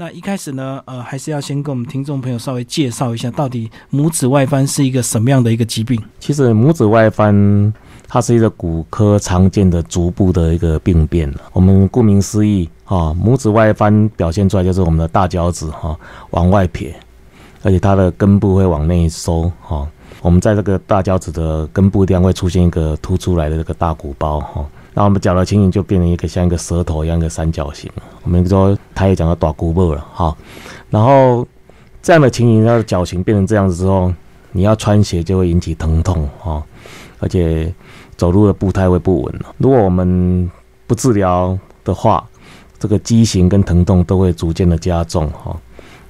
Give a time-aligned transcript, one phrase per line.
[0.00, 6.02] 那一开始呢，呃，还是要先跟我们听众朋友稍微介绍一下，到底拇指外翻是一个什么样的一个疾病？
[6.18, 7.70] 其实拇指外翻
[8.08, 15.94] 它是一个骨科常见的足部的一个病变我们顾名思义，哈，拇指外翻表现出来就是我们的大脚趾哈
[16.30, 16.96] 往外撇，
[17.62, 19.86] 而且它的根部会往内收哈。
[20.22, 24.64] 我们在这个大脚趾的根部地方会出现一个凸出来的这个大鼓包哈。
[24.94, 27.90] 那我们脚的情形就变成一个像一个舌头一样的三角形。
[28.22, 30.36] 我们说他也讲到大鼓包了哈。
[30.90, 31.46] 然后
[32.02, 34.12] 这样的情形，它的脚型变成这样子之后，
[34.52, 36.62] 你要穿鞋就会引起疼痛哈，
[37.18, 37.72] 而且
[38.16, 39.40] 走路的步态会不稳。
[39.58, 40.50] 如果我们
[40.86, 42.26] 不治疗的话，
[42.78, 45.56] 这个畸形跟疼痛都会逐渐的加重哈。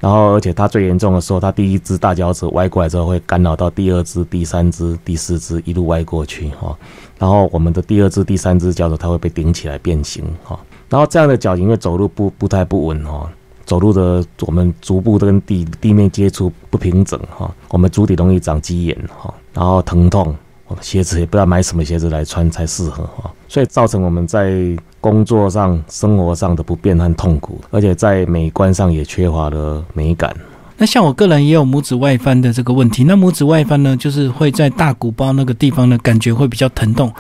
[0.01, 6.75] 然后，而且它最严重的时候，它第一只大脚趾歪过来之后，会干扰到第二只、第三只、第四只，一路歪过去哈。
[7.19, 10.59] 然后我们的第二只、第三只脚趾，它会被顶起来变形哈。
[10.89, 13.31] 然后这样的脚因为走路不不太不稳哈，
[13.67, 20.35] 走路的我们足部跟地地面接触不平整哈，我们足底容易长鸡眼哈，然后疼痛，
[20.81, 24.75] 鞋子也不知道买什么鞋子来穿才适合哈，所以造成我们在。
[25.01, 30.35] 工作上、生活上的不便和痛苦，而且在美观上也缺乏了美感。
[30.77, 33.05] 那像我个人也有拇指外翻的这个问题。
[33.05, 37.13] 那拇指外翻呢，就是会在大骨包那个地方呢，感觉会比较疼痛。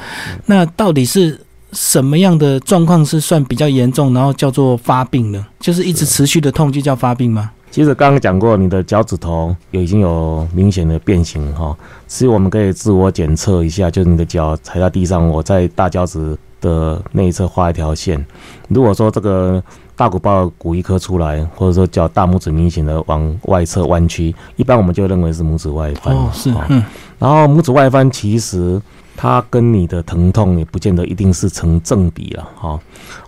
[0.47, 1.39] 那到底是
[1.73, 5.47] 什么样的状况是算比较严重，然后叫做发病呢？
[5.59, 7.51] 就是一直持续的痛就叫发病吗？
[7.71, 11.77] 其实刚刚讲过，你的脚趾头有已经有明显的变形哈。
[12.09, 16.37] 其实我们可以自我检测一下，就是你的脚踩在地上，我在大脚趾。
[16.61, 18.25] 的内侧画一条线。
[18.69, 19.63] 如果说这个
[19.97, 26.15] 大骨包骨一颗出来，或者说叫大拇指明显的往外侧弯曲，一般我们就认为是拇指外翻。
[26.15, 26.51] 哦，是。
[26.69, 26.83] 嗯。
[27.19, 28.81] 然后拇指外翻其实
[29.17, 32.49] 它跟你的疼痛也不见得一定是成正比了。
[32.57, 32.81] 哈。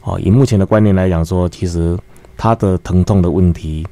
[0.05, 1.99] 哦，以目前的观念来讲，说其实
[2.37, 3.87] 它的疼痛的问题，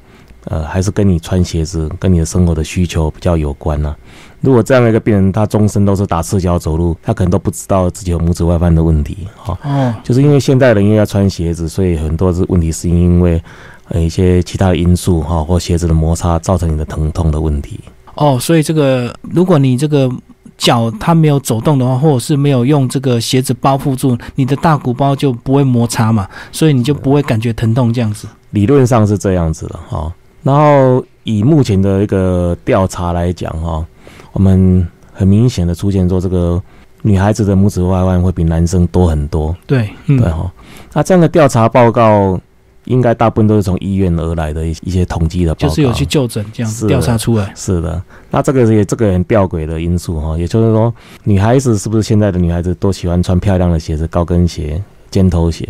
[0.45, 3.95] 呃，还是跟你穿鞋子、跟你的生活的需求比较有关呢。
[4.41, 9.55] 如果这样的一个病人，他终身都是打赤脚走路，他可能都不知道自己有拇指外翻的问题，哈。
[9.63, 9.93] 哦。
[10.03, 13.41] 就是因为现代人因为要穿鞋子，所以很多是问题是因为
[13.89, 17.79] 呃一些其他的因素，哈，或鞋子的摩擦造成你的疼痛的问题。
[18.15, 20.09] 哦，所以这个如果你这个
[20.57, 28.27] 脚它没有走动的话，或者是没有用这个鞋子包覆住，你的大鼓包就不会摩擦嘛，所以你就不会感觉疼痛这样子。
[28.49, 30.11] 理论上是这样子的，哈。
[30.43, 33.85] 然后以目前的一个调查来讲，哈。
[34.33, 36.61] 我们很明显的出现说，这个
[37.01, 39.53] 女孩子的拇指外弯会比男生多很多。
[39.67, 40.49] 对，对哈。
[40.93, 42.39] 那这样的调查报告，
[42.85, 47.51] 应该大部分都是从医院而来的一一些统计的报告，就是有去就诊这样子调查出来。
[47.57, 50.93] 是的，那这个也这个很吊诡的因素哈，也就是说，
[51.25, 55.67] 女孩子是不是现在的女孩子都喜欢穿漂亮的鞋子，高跟鞋、尖头鞋，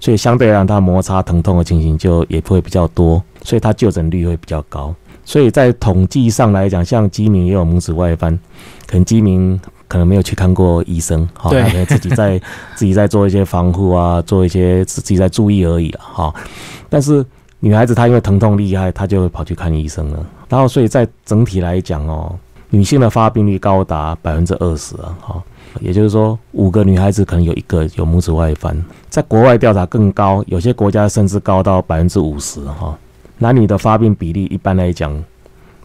[0.00, 4.94] 所以相对来讲，她摩擦疼痛的情形就也会比较多，所以他就诊率会比较高。
[5.24, 8.36] 所以在统计上来讲，像基民也有拇指外翻，
[8.86, 12.40] 可能基民可能没有去看过医生，哈，可能自己在
[12.74, 16.34] 自己在做一些防护啊，做一些自己在注意而已了，哈。
[16.88, 17.24] 但是
[17.60, 20.26] 女孩子她因为疼痛厉害，她就会跑去看医生了。
[20.48, 22.34] 然后所以在整体来讲哦，
[22.70, 25.42] 女性的发病率高达百分之二十啊，哈，
[25.80, 28.76] 也就是说五个女孩子可能有一个有拇指外翻。
[29.08, 32.98] 在国外调查更高，有些国家甚至高到百分之五十，哈。
[33.42, 35.10] 男女的发病比例一般来讲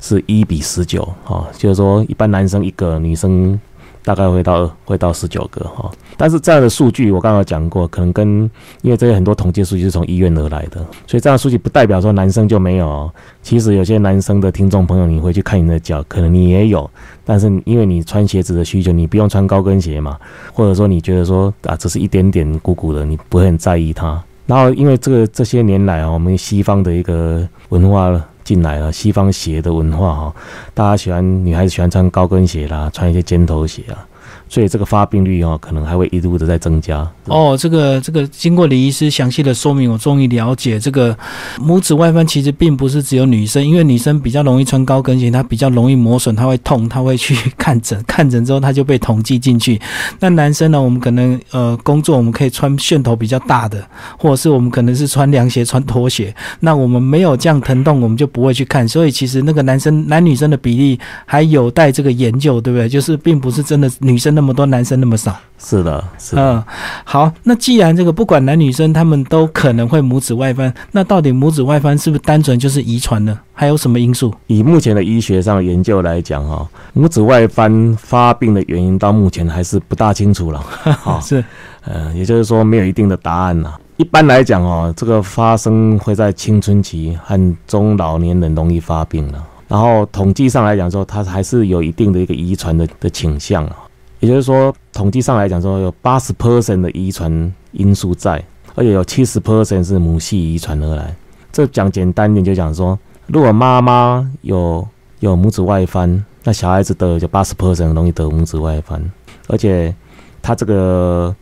[0.01, 3.57] 是一比十九，哈，就是说一般男生一个，女生
[4.03, 5.89] 大概会到会到十九个，哈。
[6.17, 8.49] 但是这样的数据我刚刚讲过，可能跟
[8.81, 13.09] 因为这些很多统计数据是从医院而来的，所以这样的数据不代表说男生就没有。
[13.41, 16.89] 其实有些男生的听众朋友，你会去看你的脚，可能你也有，
[17.23, 20.19] 但是因为你穿鞋子的需求，你不用穿高跟鞋嘛，
[20.51, 24.21] 或者说你觉得说啊，只是一点点鼓鼓的，你不会很在意它。
[24.47, 30.35] 然后，因为这个这些年来啊，我们西方的一个文化进来了，西方鞋的文化哈，
[30.73, 34.05] 大家喜欢女孩子喜欢穿高跟鞋啦，穿一些尖头鞋啊。
[34.47, 37.07] 所以这个发病率哦，可能还会一路的在增加。
[37.25, 41.17] 哦，这个这个，经过李医师详细的说明，我终于了解这个
[41.59, 49.81] 拇指外翻其实并不是只有女生，因为女生比较容易穿高跟鞋，她比较容易磨损，她会痛，她会去看诊， 看诊之后她就被统计进去。
[50.19, 53.83] 那男生呢，我们可能呃工作我们可以穿楦头比较大的，
[54.19, 58.87] 或者是我们可能是穿凉鞋、穿拖鞋，那我们没有这样疼痛，我们就不会去看。
[58.87, 62.87] 所以其实那个男生男女生的比例还有待这个研究，对不对？
[62.87, 64.34] 就是并不是真的女生。
[64.35, 65.35] 那么多，男生那么少。
[65.57, 66.41] 是的，是的。
[66.41, 66.63] 嗯，
[67.05, 73.39] 好，那既然这个不管男女生，他们都可能会母子外翻，那到底母子外翻是不是单纯就是遗传呢？
[73.53, 74.33] 还有什么因素？
[74.47, 80.59] 以目前的医学上研究来讲，哈，母子外翻发病的原因到目前还是不大清楚了。
[80.59, 81.43] 好， 是，
[81.85, 83.73] 呃，也就是说没有一定的答案呐。
[83.97, 89.41] 一般来讲，哦，这个发生会在青春期和中老年人容易发病了。
[89.69, 93.77] 然后统计上来讲说，它还是有一定的一个遗传的的倾向啊。
[94.25, 98.43] 也就是说，统计上来讲说，有八十 percent 的遗传因素在，
[98.73, 101.15] 而且有七十 percent 是母系遗传而来。
[101.51, 104.85] 这讲简单点，就讲说，如果妈妈有
[105.19, 108.99] 有拇指外翻，那小孩子得就八十 percent 容易得拇指外翻。
[109.47, 109.93] 而且
[110.41, 111.35] 他这个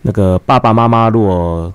[0.00, 1.70] 那个爸爸妈妈如果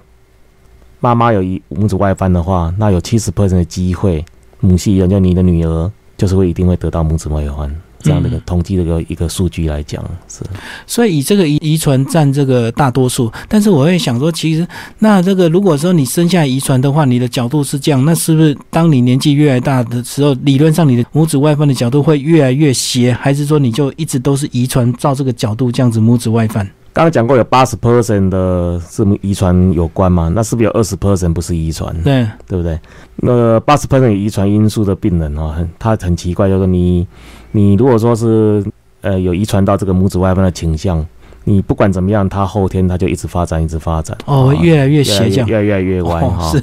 [1.00, 4.25] 妈妈有一拇指外翻的话，那有七十 percent 的机会。
[4.59, 7.71] 母系人就你的女儿就是会一定会得到拇指外翻
[8.07, 10.42] 这样的一个统计的一个一个数据来讲是，
[10.86, 14.65] 所以以这个遗遗传占这个大多数，但是我会想说，其实
[15.00, 26.65] 那这个如果说你生下遗传的话，你的角度是这样，那是不是当你年纪越来越大的时候，理论上你的拇指外翻的角度会越来越斜，还是说你就一直都是遗传照这个角度这样子拇指外翻？
[26.97, 30.29] 刚刚讲过有八十 percent 的是遗传有关嘛？
[30.29, 31.95] 那是不是有二十 percent 不是遗传？
[32.01, 32.79] 对，对不对？
[33.17, 37.07] 那八十 percent 遗传因素的病人哦，很他很奇怪，就是你
[37.51, 38.65] 你如果说是
[39.01, 41.05] 呃有遗传到这个拇指外翻的倾向。
[41.49, 46.51] 你不管怎么样，他后天他就一直发展，一直发展哦，越来越斜，越来越越歪哈。
[46.51, 46.61] 是，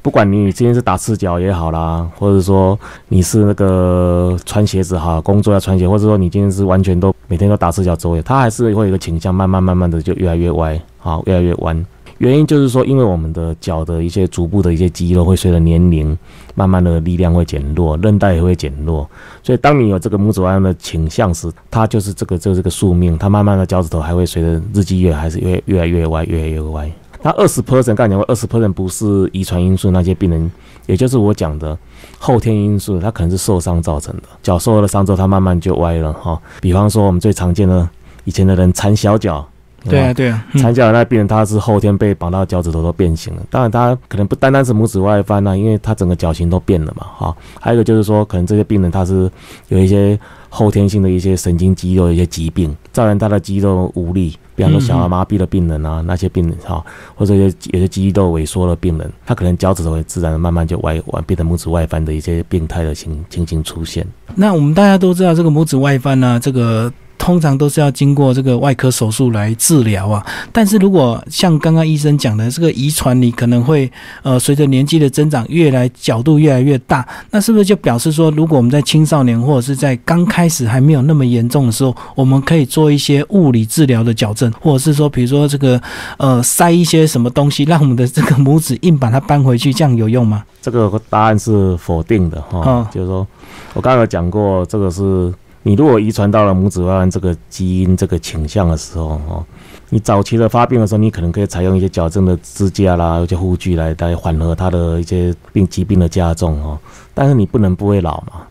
[0.00, 2.78] 不管你今天是打赤脚也好啦，或者说
[3.08, 11.84] 你是那个穿鞋子哈，工作要穿鞋，或者说你今天是完全都每天都打赤脚走，他还是会有一个倾向，慢慢慢慢的就越来越歪，好，越来越弯。
[12.24, 16.16] 原因就是说，因为我们的脚的一些足部的一些肌肉会随着年龄
[16.54, 19.06] 慢慢的力量会减弱，韧带也会减弱，
[19.42, 26.90] 所以当你有这个拇指弯的倾向时，它就是这个就是个宿命，它慢慢的脚趾头还会随着日积月还是越越来越歪，越来越歪。
[27.22, 30.50] 那二十 percent 刚讲过，二十 percent 不是遗传因素，那些病人，
[30.86, 31.76] 也就是我讲的
[32.18, 36.40] 后天因素，它可能是受伤造成的，脚受了伤之后，它慢慢就歪了哈。
[36.62, 37.86] 比方说我们最常见的
[38.24, 39.46] 以前的人缠小脚。
[39.88, 43.42] 对啊，对啊，参加的那病人他是后天被绑到脚趾头都变形了。
[43.50, 47.36] 当然，他可能不单单是拇指外翻啊，因为他整个脚型都变了嘛，哈。
[47.60, 49.30] 还有一个就是说，可能这些病人他是
[49.68, 54.36] 有一些后天性的一些神经肌肉一些疾病，造成他的肌肉无力。
[54.56, 56.82] 比方说小儿麻痹的病人啊，那些病人哈，
[57.16, 64.06] 或者有些有些肌肉萎缩的病人，他可能脚趾头会自然慢慢就歪歪，变成拇指外翻的一些病态的情情形出现。
[64.36, 66.92] 那我们大家都知道，这个拇指外翻呢，这个。
[67.24, 70.22] 通常都是要经过这个外科手术来治疗啊，
[70.52, 73.90] 但是如果像刚刚医生讲的，这个遗传你可能会
[74.22, 85.80] 呃随着年纪的增长，越来角度越来越大，那是不是就表示说，如果我们在青少年或者是在刚开始还没有那么严重的时候，我们可以做一些物理治疗的矫正，或者是说，比如说这个
[86.18, 90.44] 呃塞一些什么东西，让我们的这个拇指硬把它搬回去，这样有用吗？
[90.60, 93.26] 这个答案是否定的哈，就是说
[93.72, 95.32] 我刚刚有讲过，这个是。
[95.66, 99.42] 你如果遗传到了拇指外弯这个基因这个倾向的时候，哦，
[99.88, 106.78] 你早期的发病的时候，你可能可以采用一些矫正的支架啦，一些护具来来缓和它的一些病疾病的加重，哦，
[107.14, 108.42] 但是你不能不会老嘛，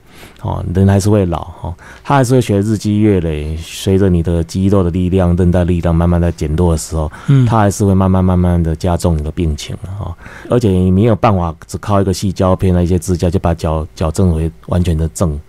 [0.42, 10.18] 哦，人还是会老，哦，他还是会学日积月累，随着你的肌肉的力量、韧带力量慢慢在减弱的时候，嗯，他还是会慢慢慢慢的加重你的病情哈，
[10.50, 15.40] 而且你没有办法只靠一个细胶片的一些支架就把矫矫正为完全的正。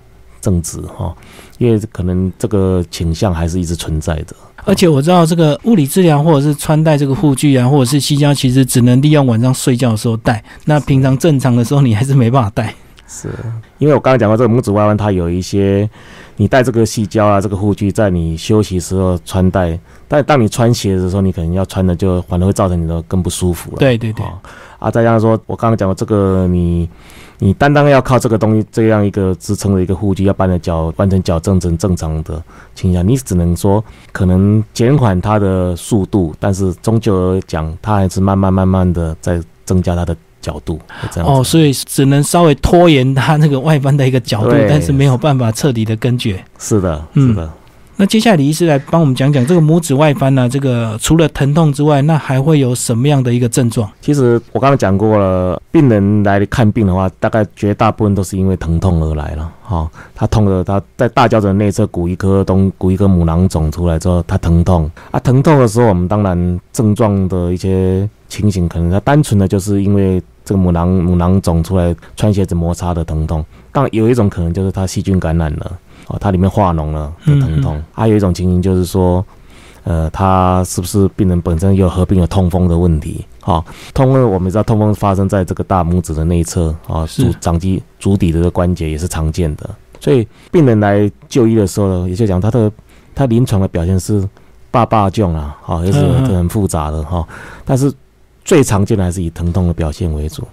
[0.41, 1.17] 正直哈，
[1.59, 4.35] 因为可能这个倾向还是一直存在的。
[4.65, 10.43] 而且我知道这个物理治疗或者是穿戴这个护具啊，或者是细胶，其实只能利用晚上睡觉的时候戴。
[10.65, 12.75] 那平常正常的时候，你还是没办法戴。
[13.07, 13.29] 是，
[13.77, 15.89] 因为我刚刚讲过，这个拇指外弯它有一些，
[16.37, 19.79] 你戴这个细胶啊，这个护具在你休息时候穿戴，
[20.09, 23.77] 但当你穿鞋的时候，你可能要穿的就反而会造成你的更不舒服了。
[23.79, 24.25] 对对对。
[24.85, 26.89] 啊，再加上说，我刚刚讲的这个你。
[27.41, 32.41] 你单单要靠这个东西，这样一个支撑的一个护具，要把你的脚换成矫正成正常的
[32.77, 40.79] 倾向，你只能说可能减缓它的速度，但是终究而讲，它还是慢慢慢慢的在增加它的角度。
[41.11, 46.43] 这样哦，所以只能稍微拖延它那个外翻的一个角度，但是没有办法彻底的根绝。
[46.61, 47.51] 是的，是的。
[47.97, 50.49] 那接下来李医师来帮我们讲讲这个拇指外翻呢？
[50.49, 53.89] 这个除了疼痛之外，那还会有什么样的一个症状？
[54.01, 59.49] 其实我刚刚讲过了，病人来看病的话，大概绝大部分都是因为疼痛而来了。
[59.63, 73.45] 哈，他痛的，他在大脚趾内侧骨一颗东骨一颗母囊肿出来之后，他疼痛啊，疼痛的时候，我们当然症状的一些情形，可能他单纯的就是因为这个母囊母囊肿出来，穿鞋子摩擦的疼痛。
[73.71, 75.73] 但有一种可能就是他细菌感染了。
[76.09, 77.83] 哦，它里面化脓了的疼痛。
[77.93, 79.25] 还有一种情形就是说，
[79.85, 83.25] 呃，他是不是病人本身又合并了痛风的问题？
[83.41, 89.69] 好，痛风我们知道，痛风发生在这个大拇指的内侧啊，足掌肌足底的这个关节也是常见的。
[90.01, 92.71] 所以病人来就医的时候呢，也就讲他的
[93.15, 94.27] 他临床的表现是
[94.71, 97.27] 爸爸症啊，好，也是很复杂的哈。
[97.65, 97.93] 但是
[98.45, 100.47] 最常见的还是以疼痛的表现为主。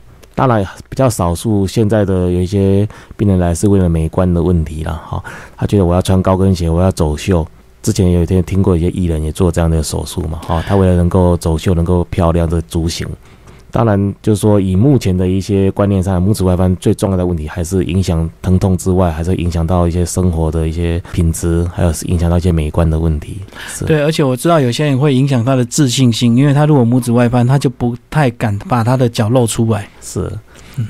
[0.48, 5.24] 当然比较少数，现在的有一些病人来是为了美观的问题了哈。
[5.56, 7.46] 他觉得我要穿高跟鞋，我要走秀。
[7.84, 13.08] 之前有一天听过一些艺人也做这样的手术嘛，哈，他为了能够走秀，能够漂亮的足型。
[13.72, 23.38] 当然，就是说，以目前的一些观念上，拇指外翻最重要的问题还是影响疼痛之外，还是影响到一些生活的一些品质，还有是影响到一些美观的问题。
[23.70, 29.88] 是对，而且我知道有些人会影响他的自信心，因为他如果拇指外翻，他就不太敢把他的脚露出来。
[30.02, 30.30] 是，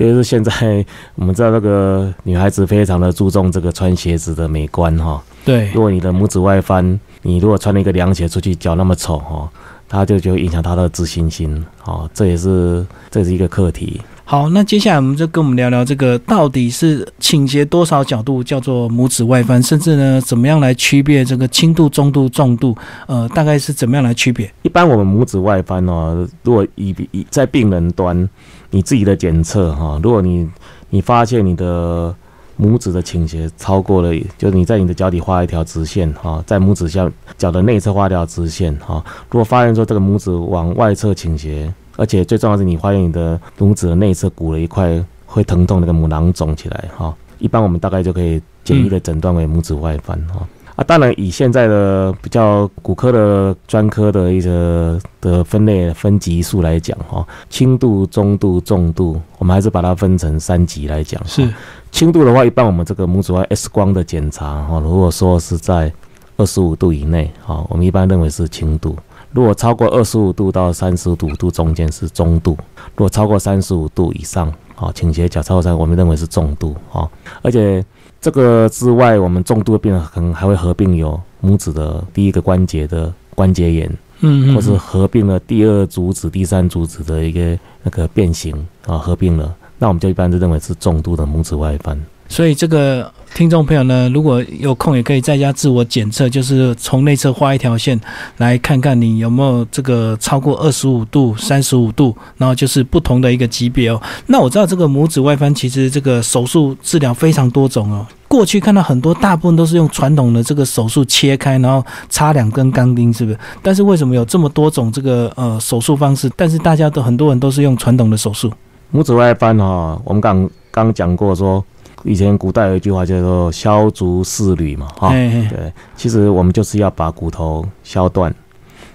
[0.00, 0.84] 因为是现在
[1.14, 5.22] 我们知道那个女孩子非常的注重这个穿鞋子的美观哈。
[5.44, 9.48] 对，如果你的拇指外翻，你如果穿了一个凉鞋出去，脚那么丑哈。
[9.92, 14.00] 他就就影响他的自信心，哦，这也是这是一个课题。
[14.24, 22.74] 好，那接下来我们就跟我们聊聊这个到底是倾斜多少角度叫做拇指外翻，甚至呢怎么样来区别这个轻度、中度、重度，
[23.06, 24.50] 呃，大概是怎么样来区别？
[24.62, 28.26] 一般我们拇指外翻哦，如果以以在病人端
[28.70, 30.48] 你自己的检测哈，如果你
[30.88, 32.14] 你发现你的。
[32.62, 39.04] 拇指的倾斜超过了，就是你在你的脚底画一条直线哈，在拇指下脚的内侧画一条直线哈。
[39.30, 50.46] 如果发现说这个拇指往外侧倾斜，而且最重要是你发现你的拇指的内侧鼓了一块会疼痛，那个母囊肿起来哈，一般我们大概就可以简易的诊断为拇指外翻哈。
[50.74, 61.46] 啊，当然以现在的比较骨科的专科的一个的分类分级数来讲哈，轻度、中度、重度，我们还是把它分成三级来讲是。
[61.92, 65.92] 轻度的话，一般我们这个拇指外 X 光的检查，哈，如果说是在
[66.38, 68.96] 二十五度以内，哈，我们一般认为是轻度；
[69.30, 72.54] 如果超过二十五度到三十五度中间是中度；
[72.96, 77.08] 如果超过三十五度以上，哦，倾斜角超过三，我们认为是重度，啊。
[77.42, 77.84] 而且
[78.20, 89.54] 这个之外，我们重度的病人可能还会合并有拇指的第一个关节的关节炎，嗯，或是合并了第二足趾、第三足趾的一个那个变形啊，合并了。
[89.82, 98.00] 那我们就一般就认为是重度的拇指外翻，所以这个听众朋友呢，如果有空也可以在家自我检测，就是从内侧画一条线，
[98.36, 104.00] 来看看你有没有这个超过二十五度、三十五度，然后就是不同的一个级别哦。
[104.28, 108.06] 那我知道这个拇指外翻其实这个手术治疗非常多种哦。
[108.28, 113.38] 过去看到很多大部分都是用传统的这个手术切开，然后插两根钢钉，是不是？
[113.60, 116.30] 但是为什么有这么多种这个呃手术方式？
[116.36, 118.48] 但是大家都很多人都是用传统的手术。
[118.92, 121.64] 拇指外翻哈，我们刚刚讲过说，
[122.04, 128.34] 以前古代有一句话叫做“削足适履”嘛，哈，对，其实我们就是要把骨头削断，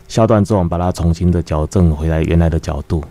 [0.07, 3.03] 削断之后，我们把它重新的矫正回来原来的角度。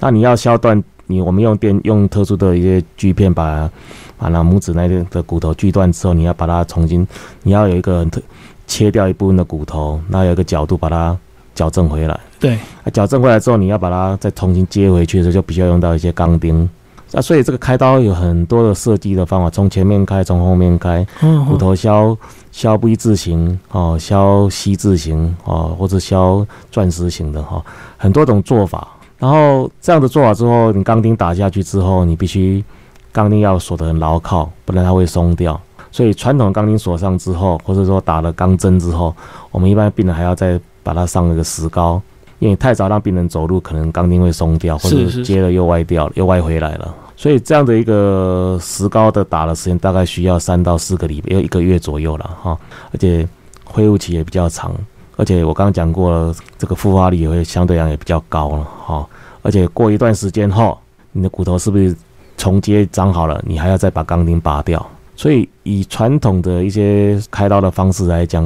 [0.00, 3.70] 那你要削断，你我们用电用特殊的一些锯片把
[4.18, 7.06] 把那拇指那边的骨头锯断之后，你要把它重新，
[7.44, 8.20] 你要有一个特
[8.66, 11.16] 切掉一部分的骨头，那有一个角度把它。
[11.54, 12.58] 矫正回来，对，
[12.92, 16.68] 矫正回来之后，你要把它再重新接回去的时候，就必须要用到一些钢钉。
[17.14, 21.06] 那所以这个开刀有很多的设计的方法，从前面开，从后面开，
[21.46, 22.16] 骨头削
[22.50, 27.62] 削 V 字形哦，削 C 字形哦，或者削钻石形的哈，
[27.98, 28.88] 很多种做法。
[29.18, 32.64] 然后这样的做法之后，你钢钉打下去之后，你必须
[33.12, 35.60] 钢钉要锁得很牢靠，不然它会松掉。
[35.90, 39.14] 所以传统钢钉锁上之后，或者说打了钢针之后，
[39.50, 40.58] 我们一般病人还要再。
[40.82, 42.00] 把它上了个石膏，
[42.38, 46.94] 因为太早让病人走路，可能钢钉会松掉，或者接了又歪掉了，又歪回来了。
[47.16, 52.58] 所以这样的一个石膏的打的时间大概需要三到四个礼拜，要一个月左右了哈。
[52.92, 53.26] 而且
[53.64, 54.74] 恢复期也比较长，
[55.16, 59.06] 而且我刚刚讲过了，这个复发率也会相对来也比较高了哈。
[59.42, 60.76] 而且过一段时间后，
[61.12, 61.94] 你的骨头是不是
[62.36, 63.40] 重接长好了？
[63.46, 64.84] 你还要再把钢钉拔掉。
[65.14, 68.44] 所以以传统的一些开刀的方式来讲。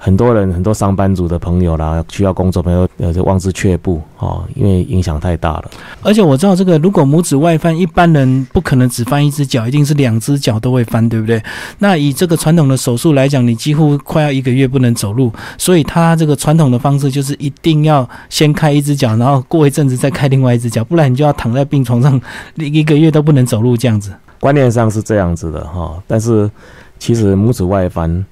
[0.00, 5.64] 很多人，很多上班族的朋友啦，需要工作朋友，呃，就望之却步哦，因为影响太大了。
[6.02, 11.42] 而且我知道这个，如果拇指外翻，一般人不可能只翻一只脚，一定是两只脚都会翻，对不对？
[11.80, 22.20] 那以这个传统的手术来讲，你几乎快要一个月不能走路，所以他这个传统的方式就是一定要先开一只脚，然后过一阵子再开另外一只脚，不然你就要躺在病床上
[22.54, 24.12] 一个月都不能走路这样子。
[24.38, 26.48] 观念上是这样子的哈，但是
[27.00, 28.24] 其实拇指外翻。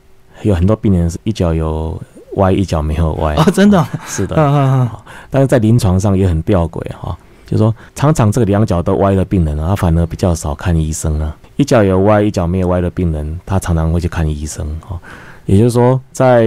[0.43, 2.01] 有很多病人是一脚有
[2.37, 3.87] 歪，一脚没有歪哦，真的？
[4.07, 4.37] 是的，
[5.31, 7.17] 但是在临床上也很吊诡哈，
[7.47, 14.99] 就是说常常这个两脚都歪的病人啊，他反而比较少看医生啊，一脚有歪，一脚没有歪的病人，他常常会去看医生哈。
[15.47, 16.45] 也就是说，在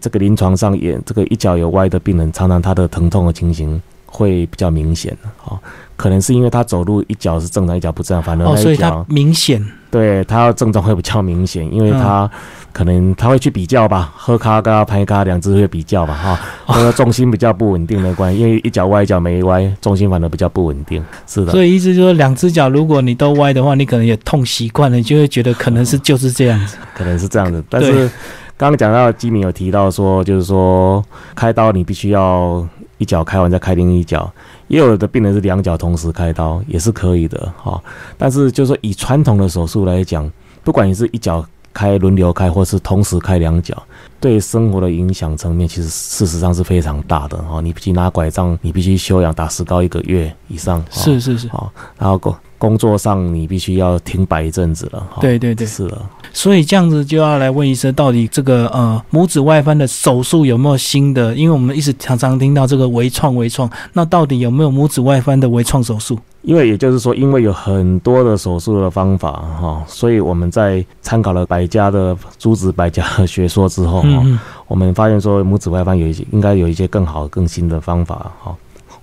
[0.00, 5.58] 这个临床上，也这个一脚有歪的病人，常常他的疼痛的情形会比较明显哈。
[5.96, 9.60] 可能是因为他走路一脚是正常，一脚不正常，反正所以他明显。
[9.90, 12.30] 对他症状会比较明显，因为他
[12.76, 21.52] 可能他会去比较吧，喝咖跟拍咖两只会比较吧，哈，那个重心比较不稳定的关系，因为一脚歪一脚没歪，重心反而比较不稳定，是的。
[21.52, 27.64] 所以意思就是说，两只脚如果你都歪的话，你可能也痛习惯了，你就会觉得可能是就是这样子，可能是这样子。
[27.70, 28.06] 但是
[28.58, 31.02] 刚刚讲到基米有提到说，就是说
[31.34, 32.62] 开刀你必须要
[32.98, 34.30] 一脚开完再开另一脚。
[34.68, 37.82] 也有的病人是两脚同时开刀，也是可以的哈。
[38.18, 40.30] 但是就是说，以传统的手术来讲，
[40.62, 41.42] 不管你是一脚
[41.76, 43.76] 开、轮流开，或是同时开两脚，
[44.18, 47.60] 对生活的影响层面，其实事实上是非常大的哈。
[47.60, 52.16] 你必须拿拐杖，你必须休养打石膏一个月以上，是是是，好，然后
[52.58, 55.98] 工工作上你必须要停摆一阵子了，对对对，是的。
[56.32, 61.34] 所以这样子就要来问医生，到底这个呃拇指外翻的手术有没有新的？
[61.34, 66.18] 因为我们一直常常听到这个微创微创，那到底有没有拇指外翻的微创手术？
[66.42, 74.22] 因为也就是说，因为有很多的手术的方法哈，所以我们在参考了百家的诸子百家的学说之后哈，
[74.68, 78.54] 我们发现说拇指外翻有一些应该有一些更好更新的方法哈。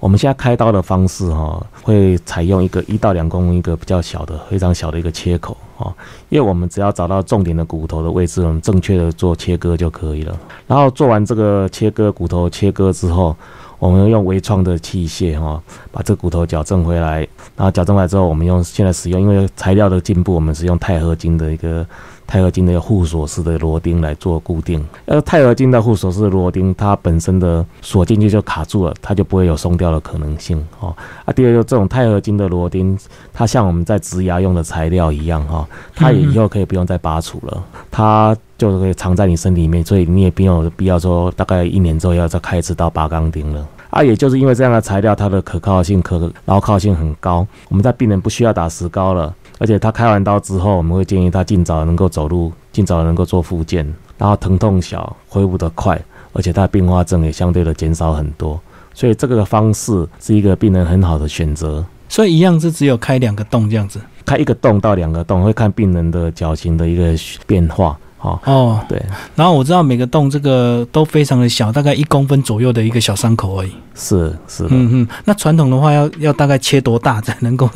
[0.03, 5.95] 我们现在开刀的方式哈，会采用一个一到两公分一个比较小的、非常小的一个切口啊，
[6.27, 10.37] 因为我们只要找到重点的骨头的位置，我们正确的做切割就可以了。
[10.67, 13.33] 然后做完这个切割骨头切割之后，
[13.79, 17.19] 我们用微创的器械哈，把这骨头矫正回来。
[17.55, 21.87] 然后矫正回来之后，我们用现在使用，因为材料的进步，我们是用钛合金的一个。
[22.27, 30.95] 钛合金的护锁式的螺钉来做固定，而钛合金的护锁式螺钉，它本身的锁进去就卡住了，它就不会有松掉的可能性哦。
[31.25, 32.97] 啊，第二个，这种钛合金的螺钉，
[33.31, 43.67] 它像我们在植牙用的材料一样哈，它也以后可以不用再拔除了，它就可以藏在你身体里面，所以你也不用必要说大概一年之后要再开一次刀拔钢钉了。
[43.89, 49.31] 啊，也就是因为这样的材料，它的可靠性、可牢靠性很高，我们在病人不需要打石膏了。
[49.59, 53.85] 而且他开完刀之后，我们会建议他尽早能够走路，尽早能够做复健，
[54.17, 55.99] 然后疼痛小，恢复得快，
[56.33, 58.59] 而且他并发症也相对的减少很多。
[58.93, 61.83] 所以这个方式是一个病人很好的选择。
[62.09, 67.15] 所以一样是只有开两个洞这样子，开一个洞到两个洞，会看病人的脚型的一个
[67.47, 67.97] 变化。
[68.21, 69.01] 哦哦，对。
[69.35, 73.71] 然后我知道每个洞这个都非常的小，大概一公分左右的一个小伤口而已。
[73.95, 75.07] 是是，嗯嗯。
[75.25, 77.69] 那传统的话要要大概切多大才能够？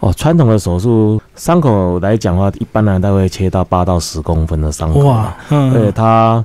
[0.00, 5.00] 哦，传统的手术伤口来讲的话，一般呢它会切到八到十公分的伤口。
[5.00, 6.42] 哇，嗯，对，它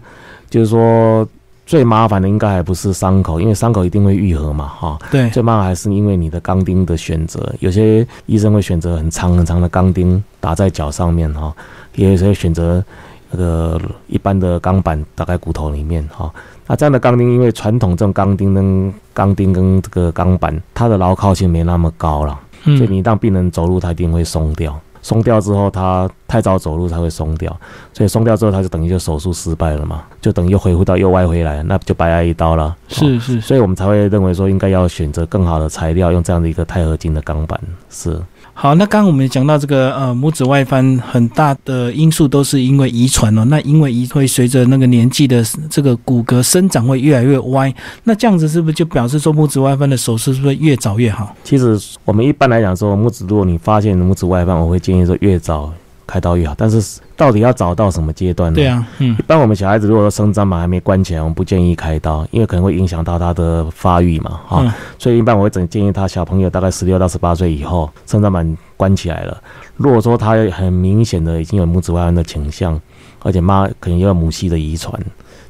[0.50, 1.26] 就是说
[1.66, 5.00] 最麻烦的应该还不是伤口，因为伤口一定会愈合嘛，哈。
[5.10, 11.54] 对，最麻烦还是因为你的钢钉的选择，有些医生会选择很长很长的钢钉打在脚上面，哈，
[11.96, 12.84] 也有些选择
[13.32, 16.30] 那个一般的钢板打在骨头里面，哈。
[16.68, 22.38] 那这样的钢钉，因为传统这种钢钉跟钢钉跟这个钢板，它的牢靠性没那么高了。
[22.66, 24.78] 所以你让病人走路，他一定会松掉。
[25.02, 27.56] 松掉之后，他太早走路才会松掉。
[27.94, 32.76] 所以松掉之后，他就等于就手术失败了嘛，就等于又恢复到又歪回来，那就白挨一刀了。
[32.88, 37.60] 是是，所以我们才会认为说，应该要选择更好的材料，用这样的一个钛合金的钢板。
[37.88, 38.20] 是。
[38.58, 43.44] 好，那刚刚我们讲到这个呃拇指外翻，很大的因素都是因为遗传哦。
[43.50, 47.72] 那因为遗会随着那个年纪的这个骨骼生长会越来越歪，
[48.06, 51.36] 那这样子是不是就表示说拇指外翻的手术是不是越早越好？
[51.44, 55.72] 其实我们一般来讲说，拇指如果你发现拇指外翻，我会建议说越早。
[56.08, 58.56] 开刀越好，但是到底要找到什么阶段呢？
[58.56, 69.42] 对啊，嗯，一般我们小孩子如果说生长板还没关起来，我们不建议开刀，因为可能会影响到他的发育嘛，哈，所以一般我会整建议他小朋友大概十六到十八岁以后，生长板关起来了，
[69.76, 72.80] 如果说他很明显的已经有拇指外翻的倾向，
[73.24, 74.94] 而且妈可能有母系的遗传。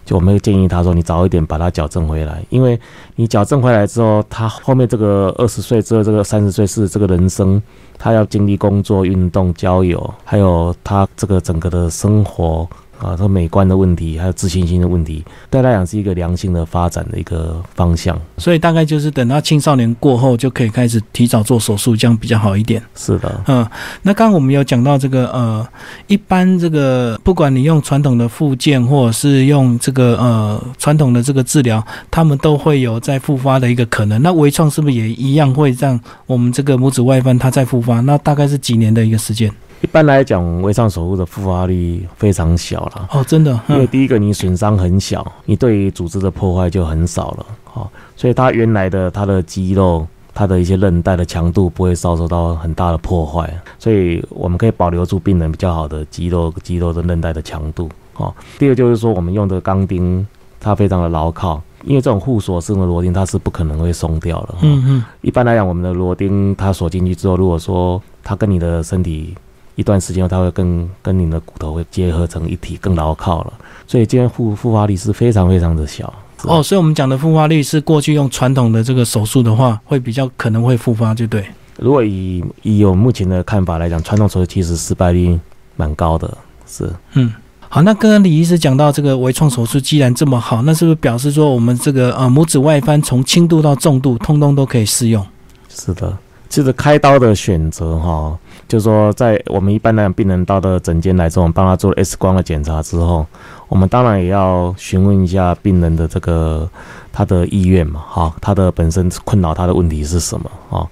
[0.05, 2.79] 就我们会建议他说，你早一点把他矫正回来，因为
[3.15, 7.61] 你矫正回来之后，他后面这个二十岁之后，这个三十岁是这个人生，
[7.97, 12.67] 他要经历工作、运动、交友，还有他这个整个的生活。
[13.05, 18.19] 啊，说美观的问题，还有自信心的问题，对他来讲是一个良性的发展的一个方向。
[18.37, 22.81] 所以大概就是等到青少年过后，就可以开始提早做手术，这样比较好一点。
[22.95, 23.65] 是的，嗯，
[24.01, 25.67] 那刚刚我们有讲到这个，呃，
[26.07, 34.19] 一般这个不管你用传统的复健，或者是用这个呃传统的这个治疗，他们都会有再复发的一个可能。
[34.23, 37.99] 那微创是不是也一样会让我们这个拇指外翻它再复发？
[37.99, 39.51] 那大概是几年的一个时间？
[39.95, 43.07] 一般来讲，微创手术的复发率非常小了。
[43.13, 47.45] 哦，真的，因为第一个你损伤很小，你对于组织的破坏就很少了。
[47.63, 57.89] 好，所以它原来的它的肌肉它的一些韧带的强度不会遭受到很大的破坏，所以我们可以保留住病人比较好的肌肉肌肉的韧带的强度。
[58.17, 60.27] 哦，第二就是说我们用的钢钉
[60.59, 64.55] 它非常的牢靠，因为这种互锁式的螺钉它是不可能会松掉的。
[64.61, 69.33] 嗯嗯，一般来讲，我们的螺钉它锁进去之后，如果说它跟你的身体
[69.75, 73.53] 一段时间后，它会跟跟你的骨头会结合成一体，更牢靠了。
[73.85, 76.11] 所以今天复复发率是非常非常的小。
[76.43, 81.43] 哦，所以我们讲的复发率是过去用传统的这个手术的话，会比较可能会复发，就对。
[81.77, 85.39] 如果以以我目前的看法来讲，传统手术其实失败率
[85.75, 86.89] 蛮高的，是。
[87.13, 87.33] 嗯，
[87.67, 95.25] 好，那刚刚李医师讲到这个微创手术既然这么好，那是不是表示说我们这个呃拇指外翻从轻度到重度，通通都可以适用？
[95.67, 98.37] 是的，其实开刀的选择哈。
[98.67, 103.25] 就是说，在我们一般的病人到的诊间来之后，我们帮他做了 X 光的检查之后，
[103.67, 106.67] 我们当然也要询问一下病人的这个
[107.13, 110.87] 他的意愿嘛，哈，他的本身困扰他的问题是什么啊？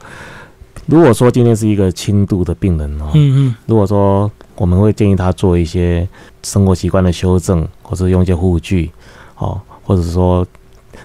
[0.86, 6.08] 如果说今天是一个轻度的病人哦，嗯嗯，如果说我们会建议他做一些
[6.44, 8.92] 生活习惯的修正，或者用一些护具，
[9.38, 10.46] 哦，或者说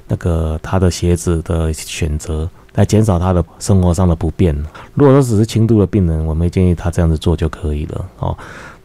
[0.06, 2.48] 那个他的鞋子的选择。
[2.78, 4.54] 来减少他的生活上的不便。
[4.94, 8.36] 如果说只是轻度的病人，我们建议他这样子做就可以了哦。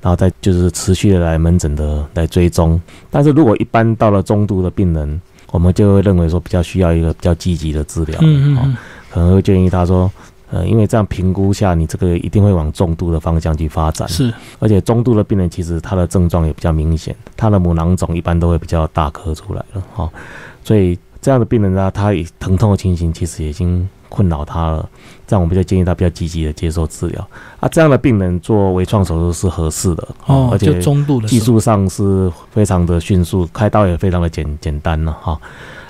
[0.02, 2.82] 然后再就是持续的来门诊的来追踪。
[3.12, 8.18] 但是如果一般到了中度的病人，我们就会认为说比较需要一个比较积极的治疗。
[8.24, 8.78] 嗯嗯。
[9.12, 10.12] 可能会建议他说，
[10.50, 14.10] 呃，因为这样评估下，你这个一定会往重度的方向去发展。
[14.10, 14.34] 是。
[14.58, 20.10] 而且中度的病人其实他的症状也比较明显，他的母囊肿一般都会比较大颗出来了哈。
[20.64, 20.98] 所以。
[21.24, 24.90] 这样的病人呢，他疼痛的情形其实已经困扰他了，
[25.26, 27.28] 这样我们就建议他比较积极的接受治疗。
[27.62, 35.40] 啊，这样的病人做微创手术是合适的哦，而且中度的技术上是非常的迅速，开刀也非常的简简单了哈。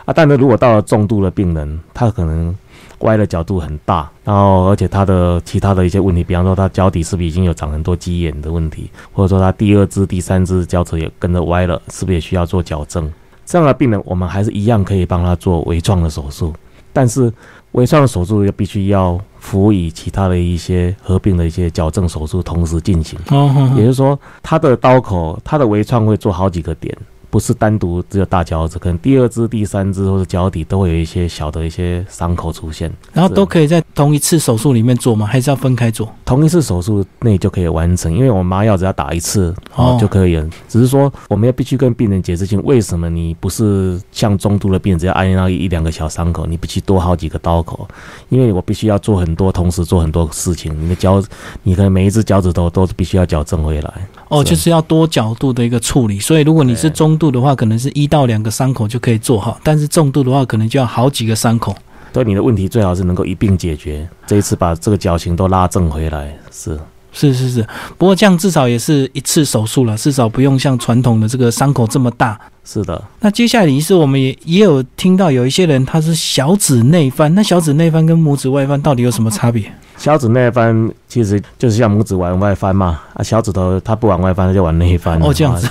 [0.06, 2.56] 啊，但是如果到了重度的病人，他可能
[3.00, 13.12] 歪的角度很大，然后而且他的其他的一些问题，比方说他脚底是不是已经有长很多鸡眼的问题，或者说他第二只、第三只脚趾也跟着歪了，是不是也需要做矫正？
[13.46, 16.54] 这样的病人，我们还是一样可以帮他做微创的手术，
[16.92, 17.32] 但是
[17.74, 23.20] 微创的手术又必须要辅以其他的一些合并的一些矫正手术同时进行。
[23.30, 26.96] 哦，也就是说，他的刀口，他的微创会做好几个点。
[27.34, 35.26] 不是单独只有大脚趾，可能第二只、第三只或者脚底都会有一些小的一些伤口出现，然后都可以在同一次手术里面做吗？
[35.26, 36.08] 还是要分开做？
[36.26, 40.48] 同一次手术内就可以完成，因为我们麻药只要打一次哦就可以了。
[40.70, 47.88] 只是说我们要必须跟病人解释清为什么你不是像中度的病人只要挨那一两个小伤口，你必须多好几个刀口，
[48.30, 50.72] 因为我必须要做很多，同时做很多事情。
[50.80, 51.20] 你的脚，
[51.64, 53.92] 你可能每一只脚趾头都必须要矫正回来。
[54.28, 56.20] 哦，就是要多角度的一个处理。
[56.20, 57.18] 所以如果你是中。
[57.23, 61.74] 度度的话，可能是一到两个伤口就可以做好，但是重度的话，可能就要好几个伤口。
[62.12, 66.36] 所以你的问题最好是能够一并解决，这一次把这个矫形都拉正回来。
[66.52, 66.78] 是
[67.14, 67.66] 是是是，
[67.98, 72.38] 不过这样至少也是一次手术了，至少不用像传统的这个伤口这么大。
[72.66, 73.02] 是的。
[73.20, 79.72] 那接下来仪式，我们也也有听到有一些人他是小指内翻，那小指内翻跟拇指外翻到底有什么差别？
[79.96, 85.22] 小指内翻其实就是像拇指往外翻嘛，啊，小指头它不往外翻，它就往内翻。
[85.22, 85.68] 哦，这样子，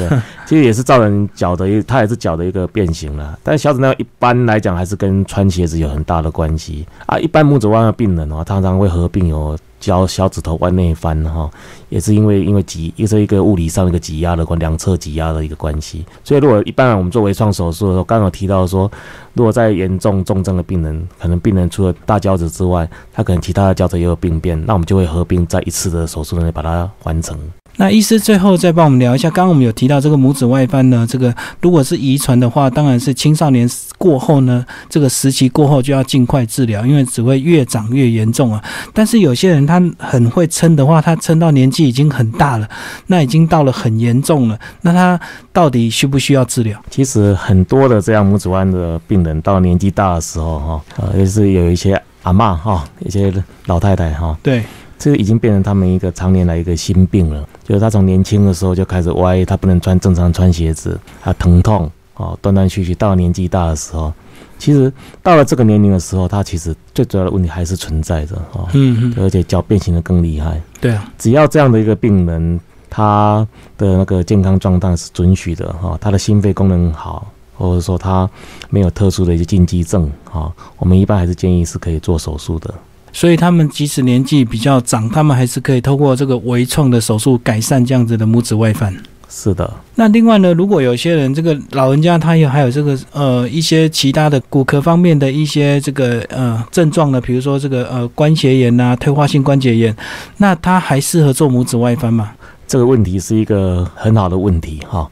[0.47, 3.37] 其实也是造成脚的一，它也是脚的一个变形了。
[3.43, 7.19] 但小指内一般来讲还是跟穿鞋子有很大的关系啊。
[7.19, 9.59] 一般拇指外的病人哦，常常会合并有。
[9.83, 11.51] 脚小指头往内翻哈，
[11.89, 16.07] 也是因为因为挤，也是一个物理上一个挤压的关，两侧挤压的一个关系。
[16.23, 18.89] 所以如果一般我们做微创手术的时候，刚刚提到说，
[19.35, 27.37] 如果在严重重症的病人，可能病人除了大脚趾之外，他可能其他的脚趾也有病变，那我们就会合并在一次的手术内把它完成。
[27.77, 38.63] 那医师最后再帮我们聊一下，刚刚我们有提到这个拇指外翻呢，这个如果是遗传的话，当然是青少年过后呢，这个时期过后就要尽快治疗，因为只会越长越严重啊。
[38.93, 42.69] 但是有些人他很会撑的话，他撑到年纪已经很大了，
[43.07, 45.19] 那已经到了很严重了，那他
[45.53, 46.79] 到底需不需要治疗？
[46.91, 53.33] 其实很多的这样拇指弯的病人到年纪大的时候，哈，呃，也是有一些阿妈哈，一些
[53.67, 54.63] 老太太哈，对。
[55.03, 62.95] 这个已经变成他们一个常年来一个心病了，就是他从年轻的时候就开始歪，他不能穿正常穿鞋子，他疼痛哦，断断续续。
[62.95, 64.13] 到年纪大的时候，
[64.61, 70.63] 其实到了这个年龄的时候，他其实最主要的问题还是存在着哦，嗯嗯，而且脚变形的更厉害。
[70.81, 73.45] 对啊，只要这样的一个病人，他
[73.77, 77.27] 的那个健康状态是准许的哈，他的心肺功能好，
[77.59, 78.31] 或者说他
[78.71, 82.73] 没有特殊的一些禁忌症哈，我们一般还是建议是可以做手术的。
[83.13, 88.95] 所以他们即使年纪比较长，他们还是可以透过这个微创的手术改善这样子的拇指外翻。
[89.29, 89.73] 是的。
[89.95, 99.95] 那另外呢，如果有些人这个老人家他有还有这个呃一些其他的骨科方面的一些这个呃症状呢，比如说这个呃关节炎啊、退化性关节炎，
[100.37, 102.33] 那他还适合做拇指外翻吗？
[102.67, 105.07] 这个问题是一个很好的问题哈，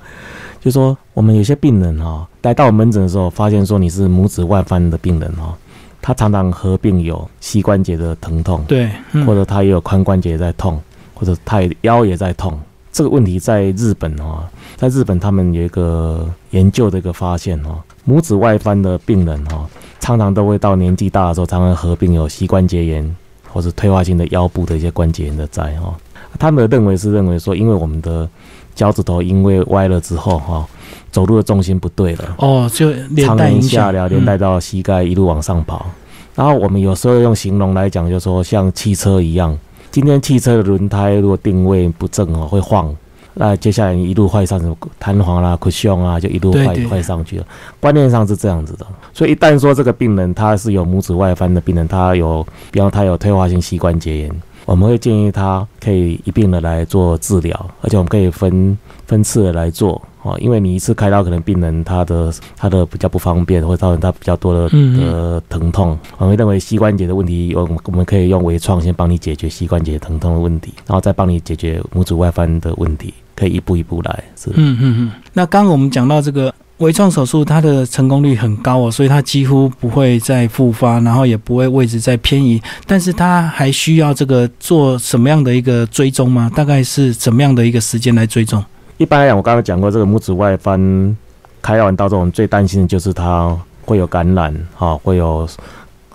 [0.63, 5.55] 就说我们有些病人哈来到门诊的时候，发现说你是拇指外翻的病人哈，
[6.03, 8.91] 他常常合并有膝关节的疼痛，对，
[9.27, 10.81] 或者他也有髋关节在痛，
[11.15, 12.59] 或者他也腰也在痛。
[12.93, 14.43] 这个问题在日本哦，
[14.77, 19.65] 在日本他们有一个研究的一个发现哈，拇指外翻的病人哦，
[20.01, 23.17] 常常都会到年纪大的时候，常常合并有膝关节炎
[23.49, 25.95] 或者退化性的腰部的一些关节炎的在哦。
[26.39, 28.29] 他们认为是认为说，因为我们的
[28.75, 30.67] 脚趾头因为歪了之后哈，
[31.11, 32.93] 走路的重心不对了哦，就
[33.25, 35.87] 常年下了，连带到膝盖一路往上跑。
[36.35, 39.57] 然后我们有时候用形容来讲，就说像汽车一样，
[39.91, 42.95] 今天汽车的轮胎如果定位不正哦，会晃。
[43.35, 47.47] 那接下来一路坏上什么弹簧啦、cushion 啊，就一路坏坏上去了。
[47.79, 54.31] 观念上是这样子的，所以一旦说这个病人他是有拇指外翻的病人，他有，比方他有退化性膝关节炎。
[54.71, 65.99] 我们会建议他可以一并的来做治疗，而且我们可以分分次的来做哦，因为你一次开刀可能病人他的他的比较不方便，会造成他比较多的的疼痛。
[66.19, 74.23] 我们认为膝关节的问题，我我们可以用微创先帮你解决膝关节疼痛的问题，然后再帮你解决拇指外翻的问题，可以一步一步来。
[74.37, 75.13] 是，嗯嗯嗯。
[75.33, 76.55] 那刚刚我们讲到这个。
[76.81, 82.61] 微创手术它的成功率很高哦，所以它几乎不会再复发，然后也不会位置再偏移。
[82.87, 86.51] 但是它还需要这个做什么样的一个追踪吗？
[86.55, 88.65] 大概是怎么样的一个时间来追踪？
[88.97, 91.17] 一般来讲，我刚刚讲过，这个拇指外翻
[91.61, 95.47] 开完刀之后，我们最担心的就是它会有感染，啊，会有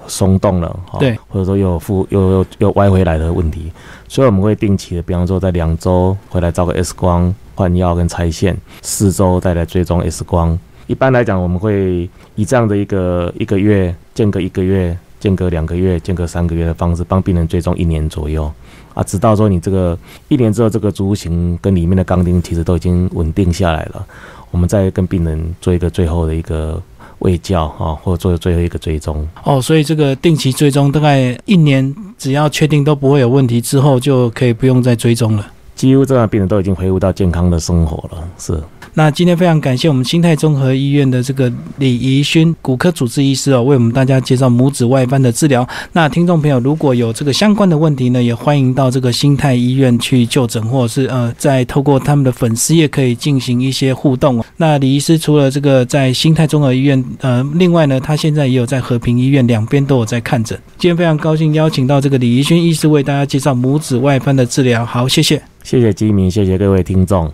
[0.08, 3.72] 松动了，哈，对，或者说又复又又又歪回来的问题。
[4.08, 7.34] 所以我们会定期的，比方说在两周回来照个 X 光。
[7.58, 10.60] 换药跟拆线，四周再来追踪 X 光。
[10.88, 18.52] 一般来讲，我们会以这样的一个一个月间隔一个月、间隔两个月、间隔三个月的方式，帮病人追踪一年左右
[18.94, 24.06] 啊，直到说你这个一年之后，这个足型跟里面的钢钉其实都已经稳定下来了，
[24.52, 26.82] 我们再跟病人做一个最后的一个
[27.26, 29.28] 卫教啊，或者做最后一个追踪。
[29.44, 35.46] 哦，所以这个定期追踪大概一年，只要确定都不会有问题之后，就可以不用再追踪了。
[35.76, 38.62] 几乎这样病人都已经恢复到健康的生活了，是。
[38.97, 45.67] 那今天非常感谢我们新泰综合医院的这个李怡勋骨科主治医师哦，为我们大家介绍拇指外翻的治疗。
[45.91, 54.41] 那听众朋友如果有这个相关的问题呢，也欢迎到这个新泰医院去就诊，或者是呃，在透过他们的粉丝页可以进行一些互动。
[54.55, 60.58] 那李医师除了这个在新泰综合医院，呃，另外呢，他现在也有在和平医院，两边都有在看诊。
[60.77, 64.86] 今天非常高兴邀请到这个李怡勋医师为大家介绍拇指外翻的治疗。
[64.86, 65.41] 好，谢谢。
[65.63, 67.29] 谢谢基民，谢谢各位听众。